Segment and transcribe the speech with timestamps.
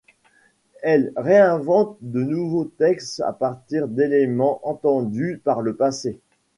[0.81, 6.19] Elle réinvente de nouveaux textes à partir d'éléments entendus par le passé.